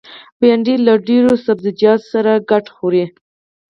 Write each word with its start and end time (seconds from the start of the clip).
بېنډۍ 0.39 0.75
له 0.85 0.93
ډېرو 1.07 1.33
سبو 1.45 1.71
سره 2.11 2.31
ګډ 2.49 2.65
خوري 2.75 3.05